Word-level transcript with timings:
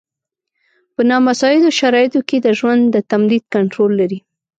په 0.93 1.01
نامساعدو 1.09 1.69
شرایطو 1.79 2.19
کې 2.27 2.37
د 2.41 2.47
ژوند 2.59 2.81
د 2.89 2.97
تمدید 3.11 3.43
کنټرول 3.55 3.91
لري. 4.01 4.19